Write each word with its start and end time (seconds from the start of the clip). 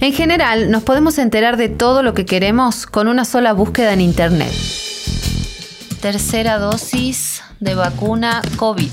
En 0.00 0.14
general, 0.14 0.70
nos 0.70 0.82
podemos 0.82 1.18
enterar 1.18 1.58
de 1.58 1.68
todo 1.68 2.02
lo 2.02 2.14
que 2.14 2.24
queremos 2.24 2.86
con 2.86 3.06
una 3.06 3.26
sola 3.26 3.52
búsqueda 3.52 3.92
en 3.92 4.00
Internet. 4.00 4.50
Tercera 6.00 6.58
dosis 6.58 7.42
de 7.60 7.74
vacuna 7.74 8.40
COVID. 8.56 8.88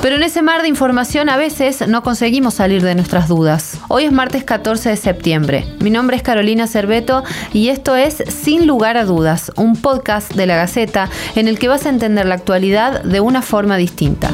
Pero 0.00 0.16
en 0.16 0.22
ese 0.22 0.40
mar 0.40 0.62
de 0.62 0.68
información 0.68 1.28
a 1.28 1.36
veces 1.36 1.86
no 1.86 2.02
conseguimos 2.02 2.54
salir 2.54 2.82
de 2.82 2.94
nuestras 2.94 3.28
dudas. 3.28 3.78
Hoy 3.88 4.04
es 4.04 4.12
martes 4.12 4.44
14 4.44 4.88
de 4.88 4.96
septiembre. 4.96 5.66
Mi 5.80 5.90
nombre 5.90 6.16
es 6.16 6.22
Carolina 6.22 6.66
Cerveto 6.66 7.24
y 7.52 7.68
esto 7.68 7.94
es 7.94 8.22
Sin 8.28 8.66
lugar 8.66 8.96
a 8.96 9.04
dudas, 9.04 9.52
un 9.56 9.76
podcast 9.76 10.32
de 10.32 10.46
la 10.46 10.56
Gaceta 10.56 11.10
en 11.34 11.48
el 11.48 11.58
que 11.58 11.68
vas 11.68 11.84
a 11.84 11.90
entender 11.90 12.24
la 12.24 12.36
actualidad 12.36 13.02
de 13.02 13.20
una 13.20 13.42
forma 13.42 13.76
distinta. 13.76 14.30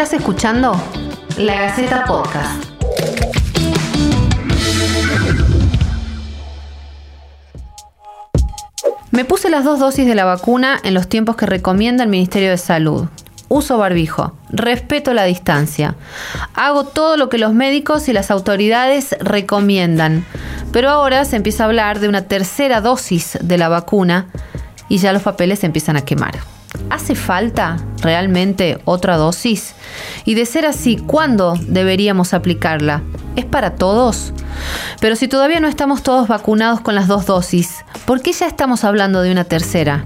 Estás 0.00 0.18
escuchando 0.18 0.82
La 1.36 1.60
Gaceta 1.60 2.06
Podcast. 2.06 2.64
Me 9.10 9.26
puse 9.26 9.50
las 9.50 9.62
dos 9.62 9.78
dosis 9.78 10.06
de 10.06 10.14
la 10.14 10.24
vacuna 10.24 10.80
en 10.84 10.94
los 10.94 11.06
tiempos 11.06 11.36
que 11.36 11.44
recomienda 11.44 12.02
el 12.02 12.08
Ministerio 12.08 12.48
de 12.48 12.56
Salud. 12.56 13.08
Uso 13.48 13.76
barbijo, 13.76 14.34
respeto 14.48 15.12
la 15.12 15.24
distancia, 15.24 15.96
hago 16.54 16.84
todo 16.84 17.18
lo 17.18 17.28
que 17.28 17.36
los 17.36 17.52
médicos 17.52 18.08
y 18.08 18.14
las 18.14 18.30
autoridades 18.30 19.14
recomiendan. 19.20 20.24
Pero 20.72 20.88
ahora 20.88 21.26
se 21.26 21.36
empieza 21.36 21.64
a 21.64 21.66
hablar 21.66 22.00
de 22.00 22.08
una 22.08 22.22
tercera 22.22 22.80
dosis 22.80 23.38
de 23.42 23.58
la 23.58 23.68
vacuna 23.68 24.28
y 24.88 24.96
ya 24.96 25.12
los 25.12 25.20
papeles 25.20 25.58
se 25.58 25.66
empiezan 25.66 25.98
a 25.98 26.06
quemar. 26.06 26.38
¿Hace 26.88 27.14
falta 27.14 27.76
realmente 28.02 28.78
otra 28.84 29.16
dosis? 29.16 29.74
Y 30.24 30.34
de 30.34 30.46
ser 30.46 30.66
así, 30.66 30.96
¿cuándo 30.96 31.54
deberíamos 31.60 32.34
aplicarla? 32.34 33.02
¿Es 33.36 33.44
para 33.44 33.76
todos? 33.76 34.32
Pero 35.00 35.16
si 35.16 35.28
todavía 35.28 35.60
no 35.60 35.68
estamos 35.68 36.02
todos 36.02 36.28
vacunados 36.28 36.80
con 36.80 36.94
las 36.94 37.08
dos 37.08 37.26
dosis, 37.26 37.84
¿por 38.06 38.22
qué 38.22 38.32
ya 38.32 38.46
estamos 38.46 38.84
hablando 38.84 39.22
de 39.22 39.32
una 39.32 39.44
tercera? 39.44 40.04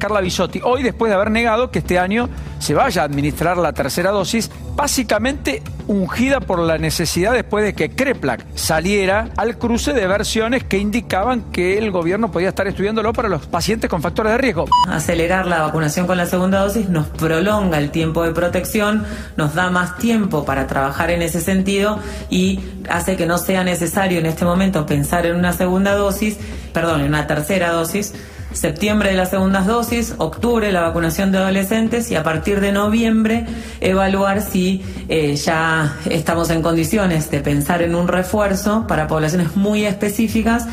Carla 0.00 0.20
Bisotti, 0.20 0.60
hoy 0.64 0.82
después 0.82 1.10
de 1.10 1.14
haber 1.14 1.30
negado 1.30 1.70
que 1.70 1.78
este 1.78 1.98
año 1.98 2.28
se 2.58 2.74
vaya 2.74 3.02
a 3.02 3.04
administrar 3.04 3.56
la 3.56 3.72
tercera 3.72 4.10
dosis, 4.10 4.50
básicamente 4.74 5.62
ungida 5.86 6.40
por 6.40 6.58
la 6.58 6.78
necesidad 6.78 7.32
después 7.32 7.64
de 7.64 7.74
que 7.74 7.90
Kreplak 7.90 8.44
saliera 8.54 9.28
al 9.36 9.58
cruce 9.58 9.92
de 9.92 10.06
versiones 10.06 10.64
que 10.64 10.78
indicaban 10.78 11.50
que 11.52 11.78
el 11.78 11.90
gobierno 11.90 12.30
podía 12.30 12.48
estar 12.48 12.66
estudiándolo 12.66 13.12
para 13.12 13.28
los 13.28 13.46
pacientes 13.46 13.90
con 13.90 14.00
factores 14.00 14.32
de 14.32 14.38
riesgo. 14.38 14.66
Acelerar 14.88 15.46
la 15.46 15.60
vacunación 15.62 16.06
con 16.06 16.16
la 16.16 16.26
segunda 16.26 16.60
dosis 16.60 16.88
nos 16.88 17.06
prolonga 17.06 17.78
el 17.78 17.90
tiempo 17.90 18.24
de 18.24 18.32
protección, 18.32 19.04
nos 19.36 19.54
da 19.54 19.70
más 19.70 19.98
tiempo 19.98 20.44
para 20.44 20.66
trabajar 20.66 21.10
en 21.10 21.22
ese 21.22 21.40
sentido 21.40 21.98
y 22.30 22.60
hace 22.88 23.16
que 23.16 23.26
no 23.26 23.36
sea 23.36 23.64
necesario 23.64 24.18
en 24.18 24.26
este 24.26 24.44
momento 24.44 24.86
pensar 24.86 25.26
en 25.26 25.36
una 25.36 25.52
segunda 25.52 25.94
dosis, 25.94 26.38
perdón, 26.72 27.02
en 27.02 27.08
una 27.08 27.26
tercera 27.26 27.70
dosis 27.72 28.14
septiembre 28.52 29.10
de 29.10 29.16
las 29.16 29.30
segundas 29.30 29.66
dosis, 29.66 30.14
octubre 30.18 30.72
la 30.72 30.82
vacunación 30.82 31.32
de 31.32 31.38
adolescentes 31.38 32.10
y 32.10 32.16
a 32.16 32.22
partir 32.22 32.60
de 32.60 32.72
noviembre 32.72 33.46
evaluar 33.80 34.42
si 34.42 34.84
eh, 35.08 35.36
ya 35.36 35.96
estamos 36.08 36.50
en 36.50 36.62
condiciones 36.62 37.30
de 37.30 37.40
pensar 37.40 37.82
en 37.82 37.94
un 37.94 38.08
refuerzo 38.08 38.86
para 38.86 39.06
poblaciones 39.06 39.56
muy 39.56 39.84
específicas. 39.84 40.66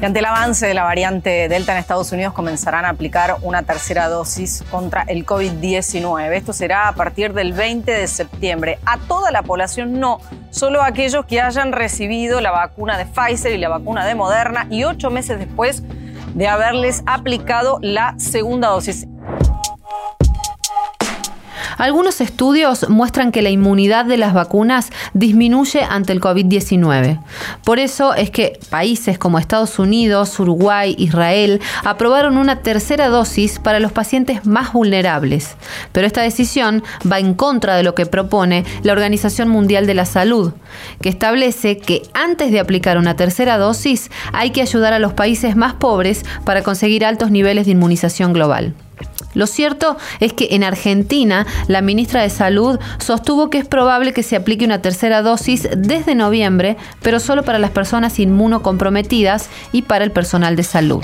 Y 0.00 0.04
ante 0.04 0.20
el 0.20 0.24
avance 0.24 0.66
de 0.66 0.72
la 0.72 0.84
variante 0.84 1.48
Delta 1.48 1.72
en 1.72 1.78
Estados 1.78 2.10
Unidos 2.12 2.32
comenzarán 2.32 2.86
a 2.86 2.90
aplicar 2.90 3.36
una 3.42 3.64
tercera 3.64 4.08
dosis 4.08 4.64
contra 4.70 5.02
el 5.02 5.26
COVID-19. 5.26 6.32
Esto 6.32 6.54
será 6.54 6.88
a 6.88 6.94
partir 6.94 7.34
del 7.34 7.52
20 7.52 7.92
de 7.92 8.06
septiembre. 8.06 8.78
A 8.86 8.96
toda 8.96 9.30
la 9.30 9.42
población 9.42 10.00
no, 10.00 10.20
solo 10.50 10.80
a 10.80 10.86
aquellos 10.86 11.26
que 11.26 11.42
hayan 11.42 11.72
recibido 11.72 12.40
la 12.40 12.50
vacuna 12.50 12.96
de 12.96 13.04
Pfizer 13.04 13.52
y 13.52 13.58
la 13.58 13.68
vacuna 13.68 14.06
de 14.06 14.14
Moderna 14.14 14.66
y 14.70 14.84
ocho 14.84 15.10
meses 15.10 15.38
después 15.38 15.82
de 16.34 16.48
haberles 16.48 17.02
aplicado 17.06 17.78
la 17.82 18.14
segunda 18.18 18.68
dosis. 18.68 19.06
Algunos 21.80 22.20
estudios 22.20 22.90
muestran 22.90 23.32
que 23.32 23.40
la 23.40 23.48
inmunidad 23.48 24.04
de 24.04 24.18
las 24.18 24.34
vacunas 24.34 24.90
disminuye 25.14 25.82
ante 25.82 26.12
el 26.12 26.20
COVID-19. 26.20 27.18
Por 27.64 27.78
eso 27.78 28.12
es 28.12 28.28
que 28.30 28.60
países 28.68 29.18
como 29.18 29.38
Estados 29.38 29.78
Unidos, 29.78 30.38
Uruguay, 30.38 30.94
Israel 30.98 31.58
aprobaron 31.82 32.36
una 32.36 32.56
tercera 32.56 33.08
dosis 33.08 33.58
para 33.58 33.80
los 33.80 33.92
pacientes 33.92 34.44
más 34.44 34.74
vulnerables. 34.74 35.56
Pero 35.92 36.06
esta 36.06 36.20
decisión 36.20 36.82
va 37.10 37.18
en 37.18 37.32
contra 37.32 37.76
de 37.76 37.82
lo 37.82 37.94
que 37.94 38.04
propone 38.04 38.66
la 38.82 38.92
Organización 38.92 39.48
Mundial 39.48 39.86
de 39.86 39.94
la 39.94 40.04
Salud, 40.04 40.52
que 41.00 41.08
establece 41.08 41.78
que 41.78 42.02
antes 42.12 42.52
de 42.52 42.60
aplicar 42.60 42.98
una 42.98 43.16
tercera 43.16 43.56
dosis 43.56 44.10
hay 44.34 44.50
que 44.50 44.60
ayudar 44.60 44.92
a 44.92 44.98
los 44.98 45.14
países 45.14 45.56
más 45.56 45.72
pobres 45.72 46.26
para 46.44 46.62
conseguir 46.62 47.06
altos 47.06 47.30
niveles 47.30 47.64
de 47.64 47.72
inmunización 47.72 48.34
global. 48.34 48.74
Lo 49.34 49.46
cierto 49.46 49.96
es 50.18 50.32
que 50.32 50.48
en 50.52 50.64
Argentina 50.64 51.46
la 51.68 51.82
ministra 51.82 52.22
de 52.22 52.30
Salud 52.30 52.78
sostuvo 52.98 53.50
que 53.50 53.58
es 53.58 53.66
probable 53.66 54.12
que 54.12 54.22
se 54.22 54.36
aplique 54.36 54.64
una 54.64 54.82
tercera 54.82 55.22
dosis 55.22 55.68
desde 55.76 56.14
noviembre, 56.14 56.76
pero 57.02 57.20
solo 57.20 57.44
para 57.44 57.58
las 57.58 57.70
personas 57.70 58.18
inmunocomprometidas 58.18 59.50
y 59.72 59.82
para 59.82 60.04
el 60.04 60.10
personal 60.10 60.56
de 60.56 60.62
salud. 60.64 61.02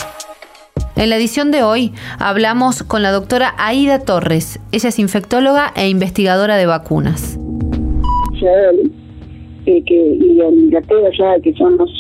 En 0.97 1.11
la 1.11 1.17
edición 1.17 1.51
de 1.51 1.63
hoy 1.63 1.93
hablamos 2.19 2.83
con 2.83 3.03
la 3.03 3.13
doctora 3.13 3.55
Aida 3.59 4.01
Torres. 4.01 4.59
Ella 4.73 4.89
es 4.89 4.99
infectóloga 4.99 5.73
e 5.77 5.89
investigadora 5.89 6.57
de 6.57 6.67
vacunas. 6.67 7.39
Eh, 9.67 9.83
que, 9.85 10.19
ya 10.71 10.81
que 11.43 11.55
son 11.55 11.77
los 11.77 11.91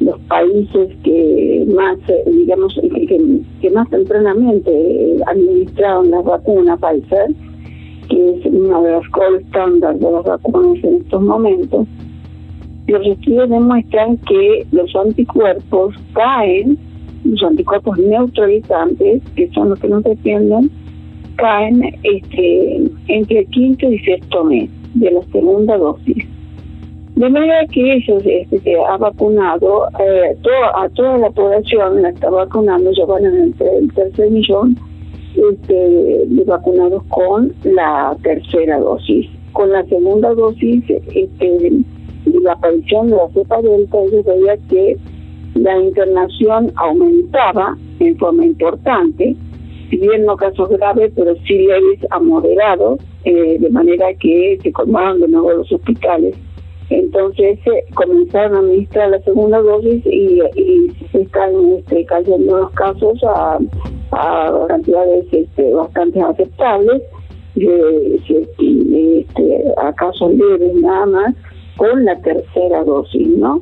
los 0.00 0.20
países 0.22 0.90
que 1.02 1.64
más, 1.74 1.98
eh, 2.08 2.22
digamos, 2.26 2.74
que, 2.74 3.37
más 3.70 3.88
tempranamente 3.90 5.16
administraron 5.26 6.10
las 6.10 6.24
vacunas 6.24 6.78
Pfizer, 6.80 7.34
que 8.08 8.34
es 8.34 8.46
una 8.46 8.80
de 8.80 8.92
las 8.92 9.10
gold 9.10 9.40
standard 9.48 9.96
de 9.96 10.10
las 10.10 10.24
vacunas 10.24 10.84
en 10.84 10.96
estos 10.96 11.22
momentos, 11.22 11.86
los 12.88 13.06
estudios 13.06 13.50
demuestran 13.50 14.16
que 14.18 14.66
los 14.72 14.94
anticuerpos 14.96 15.94
caen, 16.14 16.78
los 17.22 17.42
anticuerpos 17.42 17.98
neutralizantes, 17.98 19.22
que 19.36 19.50
son 19.50 19.70
los 19.70 19.78
que 19.78 19.88
nos 19.88 20.02
defienden, 20.04 20.70
caen 21.36 21.82
este, 22.02 22.90
entre 23.08 23.40
el 23.40 23.46
quinto 23.48 23.92
y 23.92 23.98
sexto 23.98 24.44
mes 24.44 24.70
de 24.94 25.10
la 25.10 25.22
segunda 25.24 25.76
dosis. 25.76 26.24
De 27.18 27.28
manera 27.28 27.66
que 27.66 27.94
ellos 27.94 28.22
este, 28.24 28.60
se 28.60 28.76
ha 28.76 28.96
vacunado, 28.96 29.88
eh, 29.98 30.36
a 30.76 30.88
toda 30.90 31.18
la 31.18 31.28
población 31.30 32.00
la 32.00 32.10
está 32.10 32.30
vacunando, 32.30 32.92
ya 32.92 33.04
van 33.06 33.24
entre 33.24 33.78
el 33.78 33.92
tercer 33.92 34.30
millón 34.30 34.76
este, 35.34 35.74
de 35.74 36.44
vacunados 36.44 37.02
con 37.08 37.52
la 37.64 38.16
tercera 38.22 38.78
dosis. 38.78 39.26
Con 39.52 39.72
la 39.72 39.84
segunda 39.86 40.32
dosis, 40.32 40.84
este, 40.88 41.72
la 42.40 42.52
aparición 42.52 43.08
de 43.08 43.16
la 43.16 43.28
cepa 43.34 43.62
delta, 43.62 43.98
ellos 44.00 44.24
veían 44.24 44.58
que 44.68 44.96
la 45.56 45.76
internación 45.76 46.70
aumentaba 46.76 47.76
en 47.98 48.16
forma 48.16 48.46
importante, 48.46 49.34
si 49.90 49.96
bien 49.96 50.24
no 50.24 50.36
casos 50.36 50.68
graves, 50.68 51.10
pero 51.16 51.34
sí 51.48 51.66
leves 51.66 51.98
a 52.10 52.20
moderados, 52.20 53.00
eh, 53.24 53.56
de 53.58 53.70
manera 53.70 54.14
que 54.20 54.56
se 54.62 54.70
colmaron 54.70 55.20
de 55.20 55.26
nuevo 55.26 55.50
los 55.50 55.72
hospitales 55.72 56.36
entonces 56.90 57.58
eh, 57.66 57.84
comenzaron 57.94 58.56
a 58.56 58.58
administrar 58.60 59.10
la 59.10 59.20
segunda 59.20 59.60
dosis 59.60 60.04
y, 60.06 60.40
se 61.12 61.22
están 61.22 61.52
este, 61.78 62.04
cayendo 62.06 62.58
los 62.58 62.70
casos 62.72 63.18
a, 63.24 63.58
cantidades 64.68 65.26
este, 65.32 65.74
bastante 65.74 66.20
aceptables, 66.20 67.02
este, 67.56 69.64
a 69.76 69.92
casos 69.94 70.34
leves 70.34 70.74
nada 70.76 71.06
más, 71.06 71.34
con 71.76 72.04
la 72.04 72.16
tercera 72.20 72.84
dosis, 72.84 73.28
¿no? 73.28 73.60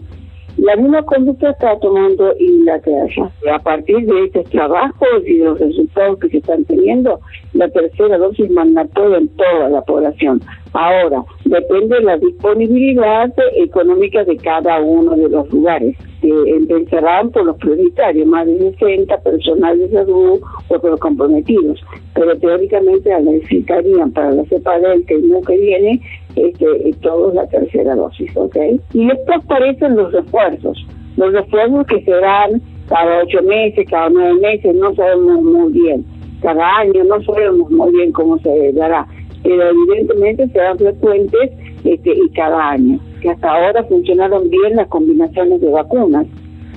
La 0.59 0.75
misma 0.75 1.03
conducta 1.03 1.51
está 1.51 1.79
tomando 1.81 2.33
Inglaterra. 2.39 3.31
A 3.53 3.59
partir 3.59 4.07
de 4.07 4.25
estos 4.25 4.45
trabajos 4.47 5.09
y 5.27 5.39
de 5.39 5.45
los 5.45 5.59
resultados 5.59 6.19
que 6.19 6.31
se 6.31 6.39
están 6.39 6.65
teniendo, 6.65 7.21
la 7.53 7.69
tercera 7.69 8.17
dosis 8.17 8.51
mandatoria 8.51 9.19
en 9.19 9.29
toda 9.29 9.69
la 9.69 9.83
población. 9.83 10.41
Ahora, 10.73 11.25
depende 11.61 11.97
de 11.97 12.03
la 12.03 12.17
disponibilidad 12.19 13.33
económica 13.57 14.25
de 14.25 14.37
cada 14.37 14.81
uno 14.81 15.17
de 15.17 15.29
los 15.29 15.51
lugares. 15.51 15.97
empezarán 16.23 17.31
por 17.31 17.45
los 17.45 17.57
prioritarios, 17.59 18.27
más 18.27 18.47
de 18.47 18.59
60 18.73 19.17
personal 19.19 19.79
de 19.79 19.89
salud 19.91 20.41
o 20.69 20.81
por 20.81 20.91
los 20.91 21.01
comprometidos. 21.01 21.81
Pero 22.15 22.37
teóricamente 22.39 23.11
necesitarían 23.21 24.13
para 24.13 24.33
la 24.33 24.45
cepa 24.45 24.79
del 24.79 25.05
no 25.29 25.41
que 25.43 25.57
viene 25.57 26.01
este, 26.35 26.67
todos 27.01 27.35
la 27.35 27.47
tercera 27.49 27.95
dosis, 27.95 28.37
¿ok? 28.37 28.57
Y 28.93 29.07
después 29.07 29.39
aparecen 29.45 29.97
los 29.97 30.13
refuerzos. 30.13 30.85
Los 31.17 31.33
refuerzos 31.33 31.87
que 31.87 32.03
serán 32.03 32.61
cada 32.89 33.23
ocho 33.23 33.43
meses, 33.43 33.87
cada 33.89 34.11
nueve 34.11 34.35
meses, 34.41 34.75
no 34.75 34.95
sabemos 34.95 35.43
muy 35.43 35.73
bien. 35.73 36.05
Cada 36.43 36.79
año 36.79 37.05
no 37.05 37.23
sabemos 37.23 37.71
muy 37.71 37.93
bien 37.93 38.13
cómo 38.13 38.39
se 38.39 38.73
dará 38.73 39.07
pero 39.47 39.63
evidentemente 39.71 40.49
serán 40.49 40.77
frecuentes 40.77 41.51
este, 41.85 42.11
y 42.11 42.29
cada 42.31 42.71
año, 42.71 42.99
que 43.21 43.31
hasta 43.31 43.49
ahora 43.49 43.85
funcionaron 43.85 44.51
bien 44.51 44.75
las 44.75 44.89
combinaciones 44.89 45.61
de 45.61 45.71
vacunas, 45.71 46.27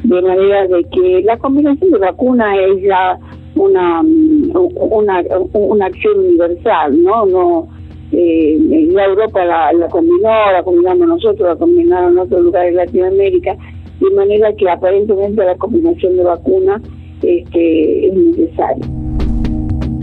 de 0.04 0.22
manera 0.22 0.68
de 0.68 0.84
que 0.92 1.22
la 1.24 1.38
combinación 1.38 1.92
de 1.92 1.98
vacunas 1.98 2.58
es 2.60 2.84
ya 2.84 3.18
una, 3.56 4.02
una, 4.04 5.24
una 5.54 5.86
acción 5.86 6.20
universal, 6.20 7.02
¿no? 7.02 7.26
no 7.26 7.68
eh, 8.12 8.58
la 8.92 9.06
Europa 9.06 9.44
la, 9.46 9.74
la 9.74 9.88
combinó, 9.88 10.52
la 10.52 10.62
combinamos 10.64 11.08
nosotros, 11.08 11.50
la 11.50 11.56
combinaron 11.56 12.14
en 12.14 12.20
otros 12.20 12.42
lugares 12.42 12.76
de 12.76 12.86
Latinoamérica, 12.86 13.58
de 14.00 14.16
manera 14.16 14.54
que 14.54 14.70
aparentemente 14.70 15.44
la 15.44 15.56
combinación 15.56 16.18
de 16.18 16.24
vacunas 16.24 16.82
este, 17.24 18.08
es 18.08 18.14
necesaria. 18.14 19.09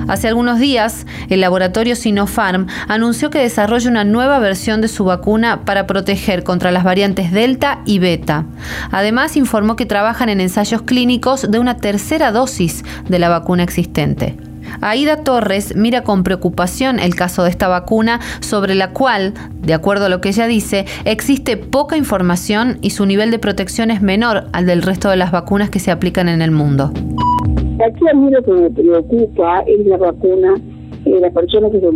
Hace 0.09 0.29
algunos 0.29 0.61
días, 0.61 1.05
el 1.31 1.41
laboratorio 1.41 1.97
Sinopharm 1.97 2.69
anunció 2.87 3.31
que 3.31 3.41
desarrolla 3.41 3.91
una 3.91 4.05
nueva 4.05 4.39
versión 4.39 4.81
de 4.81 4.89
su 4.89 5.05
vacuna 5.05 5.65
para 5.65 5.87
proteger 5.87 6.45
contra 6.45 6.71
las 6.71 6.85
variantes 6.85 7.33
Delta 7.33 7.81
y 7.85 7.99
Beta. 7.99 8.45
Además, 8.93 9.37
informó 9.37 9.75
que 9.75 9.85
trabajan 9.85 10.29
en 10.29 10.41
ensayos 10.41 10.83
clínicos 10.83 11.51
de 11.51 11.59
una 11.59 11.79
tercera 11.79 12.31
dosis 12.31 12.85
de 13.09 13.19
la 13.19 13.29
vacuna 13.29 13.65
existente. 13.65 14.37
Aida 14.81 15.19
Torres 15.19 15.75
mira 15.75 16.03
con 16.03 16.23
preocupación 16.23 16.99
el 17.01 17.15
caso 17.15 17.43
de 17.43 17.51
esta 17.51 17.67
vacuna, 17.67 18.21
sobre 18.41 18.75
la 18.75 18.91
cual, 18.91 19.35
de 19.61 19.75
acuerdo 19.75 20.07
a 20.07 20.09
lo 20.09 20.21
que 20.21 20.29
ella 20.29 20.47
dice, 20.47 20.87
existe 21.05 21.57
poca 21.57 21.97
información 21.97 22.79
y 22.81 22.91
su 22.91 23.07
nivel 23.07 23.31
de 23.31 23.39
protección 23.39 23.91
es 23.91 24.03
menor 24.03 24.49
al 24.53 24.67
del 24.67 24.83
resto 24.83 25.11
de 25.11 25.17
las 25.17 25.33
vacunas 25.33 25.71
que 25.71 25.81
se 25.81 25.91
aplican 25.91 26.29
en 26.29 26.43
el 26.43 26.51
mundo. 26.51 26.93
Aquí 27.87 28.09
a 28.11 28.15
mí 28.15 28.31
lo 28.33 28.43
que 28.43 28.51
me 28.51 28.71
preocupa 28.71 29.61
es 29.61 29.87
la 29.87 29.97
vacuna 29.97 30.55
eh, 31.07 31.21
las 31.21 31.33
personas 31.33 31.71
que 31.71 31.79
se 31.79 31.87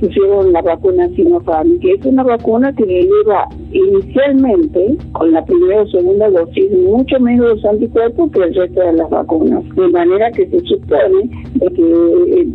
pusieron 0.00 0.50
la 0.50 0.62
vacuna 0.62 1.06
Sinopharm, 1.10 1.78
que 1.80 1.92
es 1.92 2.06
una 2.06 2.22
vacuna 2.22 2.72
que 2.72 2.84
eleva 2.84 3.46
inicialmente, 3.70 4.96
con 5.12 5.30
la 5.32 5.44
primera 5.44 5.82
o 5.82 5.86
segunda 5.88 6.30
dosis, 6.30 6.70
mucho 6.72 7.20
menos 7.20 7.50
los 7.50 7.64
anticuerpos 7.66 8.30
que 8.32 8.44
el 8.44 8.54
resto 8.54 8.80
de 8.80 8.92
las 8.94 9.10
vacunas. 9.10 9.62
De 9.74 9.88
manera 9.88 10.30
que 10.30 10.46
se 10.46 10.60
supone 10.60 11.28
de 11.52 11.66
que 11.66 12.40
eh, 12.40 12.46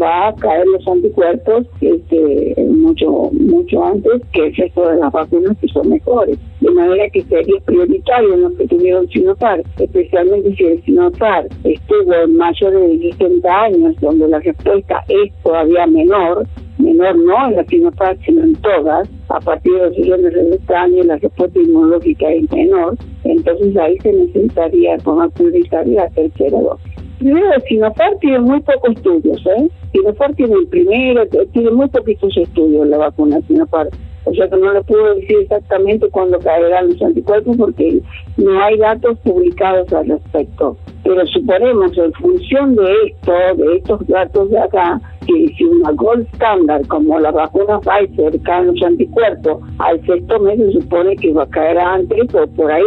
va 0.00 0.28
a 0.28 0.34
caer 0.36 0.68
los 0.68 0.86
anticuerpos 0.86 1.66
este, 1.80 2.54
mucho 2.68 3.30
mucho 3.32 3.84
antes 3.84 4.22
que 4.32 4.46
el 4.46 4.54
resto 4.54 4.88
de 4.88 4.96
las 4.98 5.12
vacunas 5.12 5.58
que 5.60 5.66
son 5.66 5.88
mejores. 5.88 6.38
De 6.60 6.70
manera 6.70 7.08
que 7.10 7.22
sería 7.22 7.60
prioritario 7.64 8.34
en 8.34 8.42
los 8.42 8.52
que 8.52 8.68
tuvieron 8.68 9.08
Sinopharm, 9.08 9.62
especialmente 9.78 10.54
si 10.54 10.64
el 10.64 10.84
Sinopharm 10.84 11.48
estuvo 11.90 12.14
en 12.14 12.36
mayor 12.36 12.72
de 12.72 13.12
60 13.12 13.62
años, 13.62 13.96
donde 14.00 14.28
la 14.28 14.38
respuesta 14.38 15.02
es 15.08 15.32
todavía 15.42 15.86
menor, 15.86 16.46
menor 16.78 17.16
no 17.16 17.48
en 17.48 17.56
la 17.56 17.64
Sinopharm, 17.64 18.18
sino 18.24 18.44
en 18.44 18.54
todas, 18.56 19.08
a 19.28 19.40
partir 19.40 19.72
de 19.74 19.86
los 19.86 19.94
siguientes 19.96 20.70
años 20.70 21.06
la 21.06 21.16
respuesta 21.16 21.58
inmunológica 21.58 22.30
es 22.30 22.50
menor, 22.52 22.96
entonces 23.24 23.76
ahí 23.76 23.98
se 23.98 24.12
necesitaría 24.12 24.96
más 25.04 25.32
prioritaria 25.32 26.04
la 26.04 26.10
tercera 26.10 26.60
dosis. 26.60 26.92
Primero, 27.18 27.60
Sinopharm 27.68 28.18
tiene 28.20 28.38
muy 28.40 28.60
pocos 28.60 28.96
estudios, 28.96 29.44
¿eh? 29.46 29.68
Sinopharm 29.92 30.34
tiene 30.34 30.54
el 30.54 30.66
primero, 30.68 31.26
tiene 31.52 31.70
muy 31.70 31.88
poquitos 31.88 32.36
estudios 32.36 32.86
la 32.86 32.98
vacuna 32.98 33.40
Sinopharm. 33.46 33.90
O 34.24 34.34
sea 34.34 34.48
que 34.48 34.56
no 34.56 34.72
le 34.72 34.82
puedo 34.82 35.14
decir 35.14 35.38
exactamente 35.40 36.08
cuándo 36.10 36.38
caerán 36.38 36.90
los 36.90 37.02
anticuerpos 37.02 37.56
porque 37.56 38.00
no 38.36 38.62
hay 38.62 38.76
datos 38.76 39.18
publicados 39.20 39.92
al 39.92 40.08
respecto. 40.08 40.76
Pero 41.02 41.26
suponemos, 41.26 41.96
en 41.96 42.12
función 42.12 42.76
de 42.76 42.92
esto, 43.06 43.32
de 43.56 43.76
estos 43.76 44.06
datos 44.06 44.50
de 44.50 44.58
acá, 44.58 45.00
que 45.26 45.54
si 45.56 45.64
una 45.64 45.92
gold 45.92 46.26
standard 46.34 46.86
como 46.86 47.18
la 47.18 47.30
vacuna 47.30 47.80
Pfizer 47.80 48.40
cae 48.42 48.66
los 48.66 48.82
anticuerpos 48.82 49.62
al 49.78 50.04
sexto 50.06 50.38
mes 50.40 50.58
se 50.58 50.72
supone 50.72 51.16
que 51.16 51.32
va 51.32 51.44
a 51.44 51.48
caer 51.48 51.78
antes 51.78 52.34
o 52.34 52.46
por 52.48 52.70
ahí, 52.70 52.82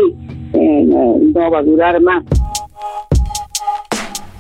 eh, 0.54 0.86
no 0.86 1.51
va 1.51 1.60
a 1.60 1.63
durar 1.63 2.00
más. 2.01 2.24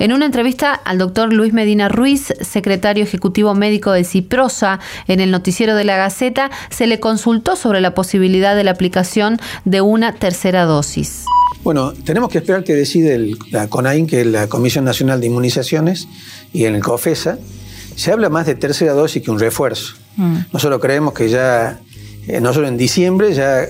En 0.03 0.11
una 0.11 0.25
entrevista 0.25 0.73
al 0.73 0.97
doctor 0.97 1.31
Luis 1.31 1.53
Medina 1.53 1.87
Ruiz, 1.87 2.33
secretario 2.41 3.05
ejecutivo 3.05 3.55
médico 3.55 3.93
de 3.93 4.03
Ciprosa, 4.03 4.81
en 5.07 5.21
el 5.21 5.31
noticiero 5.31 5.75
de 5.75 5.85
la 5.85 5.95
Gaceta, 5.95 6.51
se 6.69 6.87
le 6.87 6.99
consultó 6.99 7.55
sobre 7.55 7.79
la 7.79 7.93
posibilidad 7.93 8.53
de 8.53 8.65
la 8.65 8.71
aplicación 8.71 9.37
de 9.63 9.79
una 9.79 10.11
tercera 10.11 10.65
dosis. 10.65 11.25
Bueno, 11.63 11.93
tenemos 11.93 12.29
que 12.29 12.39
esperar 12.39 12.63
que 12.63 12.73
decide 12.73 13.35
la 13.51 13.67
CONAIN, 13.67 14.05
que 14.05 14.21
es 14.21 14.27
la 14.27 14.47
Comisión 14.47 14.83
Nacional 14.83 15.21
de 15.21 15.27
Inmunizaciones, 15.27 16.07
y 16.51 16.65
en 16.65 16.75
el 16.75 16.83
COFESA, 16.83 17.37
se 17.95 18.11
habla 18.11 18.29
más 18.29 18.45
de 18.45 18.55
tercera 18.55 18.93
dosis 18.93 19.23
que 19.23 19.31
un 19.31 19.39
refuerzo. 19.39 19.95
Mm. 20.17 20.37
Nosotros 20.51 20.81
creemos 20.81 21.13
que 21.13 21.29
ya, 21.29 21.79
eh, 22.27 22.41
no 22.41 22.53
solo 22.53 22.67
en 22.67 22.77
diciembre, 22.77 23.33
ya 23.33 23.65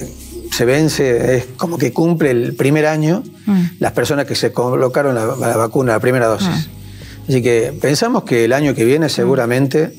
se 0.51 0.65
vence, 0.65 1.37
es 1.37 1.45
como 1.57 1.77
que 1.77 1.93
cumple 1.93 2.31
el 2.31 2.55
primer 2.55 2.87
año 2.87 3.23
mm. 3.45 3.61
las 3.79 3.91
personas 3.91 4.25
que 4.25 4.35
se 4.35 4.51
colocaron 4.51 5.13
la, 5.13 5.25
vacuna, 5.25 5.93
la 5.93 5.99
primera 5.99 6.25
dosis. 6.27 6.47
Mm. 6.47 7.29
Así 7.29 7.41
que 7.41 7.73
pensamos 7.79 8.23
que 8.23 8.45
el 8.45 8.53
año 8.53 8.73
que 8.73 8.85
viene 8.85 9.07
seguramente, 9.07 9.93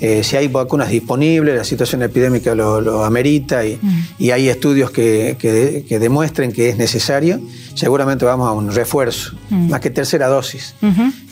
eh, 0.00 0.22
si 0.22 0.36
hay 0.36 0.48
vacunas 0.48 0.90
disponibles, 0.90 1.56
la 1.56 1.64
situación 1.64 2.02
epidémica 2.02 2.54
lo, 2.54 3.04
amerita 3.04 3.66
y, 3.66 3.78
y, 4.18 4.30
hay 4.30 4.48
estudios 4.48 4.90
que, 4.90 5.36
que, 5.38 5.98
demuestren 5.98 6.52
que 6.52 6.68
es 6.68 6.76
necesario, 6.76 7.40
seguramente 7.74 8.24
vamos 8.24 8.48
a 8.48 8.52
un 8.52 8.72
refuerzo, 8.72 9.36
más 9.50 9.80
que 9.80 9.90
tercera 9.90 10.28
dosis. 10.28 10.74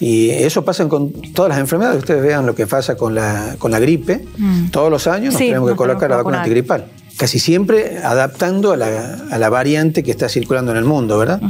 Y 0.00 0.30
eso 0.30 0.64
pasa 0.64 0.88
con 0.88 1.12
todas 1.32 1.50
las 1.50 1.58
enfermedades. 1.58 1.98
Ustedes 1.98 2.22
vean 2.22 2.44
lo 2.44 2.54
que 2.54 2.66
pasa 2.66 2.96
con 2.96 3.14
la, 3.14 3.54
con 3.58 3.70
la 3.70 3.78
gripe. 3.78 4.24
Todos 4.72 4.90
los 4.90 5.06
años 5.06 5.34
nos 5.34 5.38
tenemos 5.38 5.70
que 5.70 5.76
colocar 5.76 6.10
la 6.10 6.16
vacuna 6.16 6.38
antigripal. 6.38 6.86
Casi 7.16 7.38
siempre 7.38 7.98
adaptando 7.98 8.72
a 8.72 8.76
la, 8.76 9.48
variante 9.48 10.02
que 10.02 10.10
está 10.10 10.28
circulando 10.28 10.72
en 10.72 10.78
el 10.78 10.84
mundo, 10.84 11.18
¿verdad? 11.18 11.40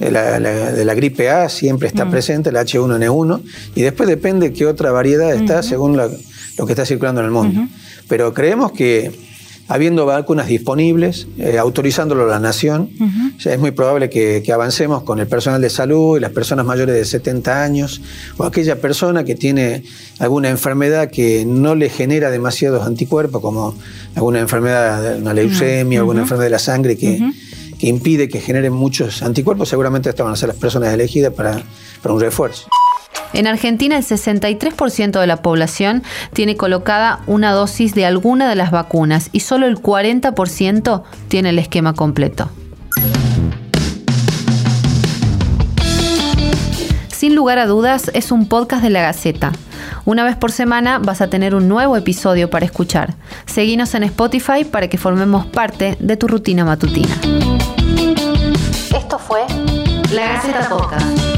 Eh, 0.00 0.10
de 0.10 0.84
la 0.84 0.94
gripe 0.94 1.30
A 1.30 1.48
siempre 1.48 1.88
está 1.88 2.08
presente, 2.08 2.50
la 2.50 2.62
H1N1, 2.62 3.42
y 3.76 3.82
después 3.82 4.08
depende 4.08 4.52
qué 4.52 4.66
otra 4.66 4.90
variedad 4.90 5.32
está 5.34 5.62
según 5.62 5.96
lo 6.58 6.66
que 6.66 6.72
está 6.72 6.84
circulando 6.84 7.20
en 7.20 7.26
el 7.26 7.32
mundo. 7.32 7.66
Pero 8.08 8.32
creemos 8.34 8.72
que 8.72 9.12
habiendo 9.68 10.04
vacunas 10.04 10.46
disponibles, 10.46 11.26
eh, 11.38 11.58
autorizándolo 11.58 12.24
a 12.24 12.26
la 12.26 12.38
nación, 12.38 12.90
es 13.42 13.58
muy 13.58 13.70
probable 13.70 14.10
que, 14.10 14.42
avancemos 14.52 15.02
con 15.02 15.18
el 15.18 15.26
personal 15.26 15.60
de 15.60 15.70
salud 15.70 16.16
y 16.16 16.20
las 16.20 16.30
personas 16.30 16.64
mayores 16.66 16.94
de 16.94 17.04
70 17.04 17.64
años 17.64 18.00
o 18.36 18.44
aquella 18.44 18.80
persona 18.80 19.24
que 19.24 19.34
tiene 19.34 19.82
alguna 20.18 20.48
enfermedad 20.48 21.10
que 21.10 21.44
no 21.44 21.74
le 21.74 21.88
genera 21.88 22.30
demasiados 22.30 22.86
anticuerpos, 22.86 23.40
como 23.40 23.74
alguna 24.14 24.40
enfermedad, 24.40 25.18
una 25.18 25.32
leucemia, 25.32 26.00
alguna 26.00 26.20
enfermedad 26.20 26.46
de 26.46 26.50
la 26.50 26.58
sangre 26.58 26.96
que, 26.96 27.18
que 27.78 27.86
impide 27.88 28.28
que 28.28 28.40
generen 28.40 28.72
muchos 28.72 29.22
anticuerpos, 29.22 29.68
seguramente 29.68 30.08
estas 30.08 30.24
van 30.24 30.34
a 30.34 30.36
ser 30.36 30.48
las 30.48 30.58
personas 30.58 30.92
elegidas 30.92 31.32
para, 31.32 31.62
para 32.02 32.14
un 32.14 32.20
refuerzo. 32.20 32.68
En 33.34 33.48
Argentina, 33.48 33.96
el 33.96 34.04
63% 34.04 35.20
de 35.20 35.26
la 35.26 35.42
población 35.42 36.04
tiene 36.32 36.56
colocada 36.56 37.20
una 37.26 37.50
dosis 37.50 37.92
de 37.94 38.06
alguna 38.06 38.48
de 38.48 38.54
las 38.54 38.70
vacunas 38.70 39.28
y 39.32 39.40
solo 39.40 39.66
el 39.66 39.76
40% 39.76 41.02
tiene 41.26 41.50
el 41.50 41.58
esquema 41.58 41.94
completo. 41.94 42.48
Sin 47.08 47.34
lugar 47.34 47.58
a 47.58 47.66
dudas, 47.66 48.10
es 48.14 48.30
un 48.30 48.46
podcast 48.46 48.84
de 48.84 48.90
la 48.90 49.02
Gaceta. 49.02 49.50
Una 50.04 50.22
vez 50.22 50.36
por 50.36 50.52
semana 50.52 50.98
vas 50.98 51.20
a 51.20 51.28
tener 51.28 51.56
un 51.56 51.66
nuevo 51.66 51.96
episodio 51.96 52.50
para 52.50 52.66
escuchar. 52.66 53.14
Seguinos 53.46 53.94
en 53.96 54.04
Spotify 54.04 54.64
para 54.64 54.88
que 54.88 54.98
formemos 54.98 55.46
parte 55.46 55.96
de 55.98 56.16
tu 56.16 56.28
rutina 56.28 56.64
matutina. 56.64 57.14
Esto 58.96 59.18
fue 59.18 59.40
La 60.12 60.34
Gaceta 60.34 60.68
Podcast. 60.68 61.33